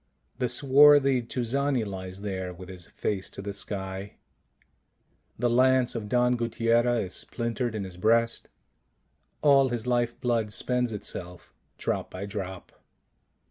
The 0.39 0.49
swarthy 0.49 1.21
Tuzani 1.21 1.85
lies 1.85 2.21
there 2.21 2.55
with 2.55 2.69
his 2.69 2.87
face 2.87 3.29
to 3.29 3.39
the 3.39 3.53
sky. 3.53 4.13
The 5.37 5.47
lance 5.47 5.93
of 5.93 6.09
Don 6.09 6.35
Guttiera 6.35 7.03
is 7.05 7.13
splintered 7.13 7.75
in 7.75 7.83
his 7.83 7.97
breast: 7.97 8.47
all 9.43 9.69
his 9.69 9.85
life 9.85 10.19
blood 10.19 10.51
spends 10.51 10.91
itself 10.91 11.53
drop 11.77 12.09
by 12.09 12.25
drop. 12.25 12.71